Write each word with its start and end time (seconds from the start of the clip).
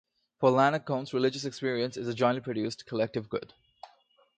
For 0.39 0.49
Iannaccone's 0.49 1.13
religious 1.13 1.45
experience 1.45 1.95
is 1.95 2.07
a 2.07 2.15
jointly 2.15 2.41
produced 2.41 2.87
collective 2.87 3.29
good. 3.29 3.53